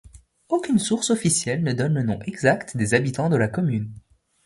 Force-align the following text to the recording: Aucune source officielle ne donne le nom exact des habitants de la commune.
Aucune 0.49 0.79
source 0.79 1.11
officielle 1.11 1.61
ne 1.61 1.73
donne 1.73 1.93
le 1.93 2.01
nom 2.01 2.19
exact 2.23 2.75
des 2.75 2.95
habitants 2.95 3.29
de 3.29 3.37
la 3.37 3.47
commune. 3.47 3.91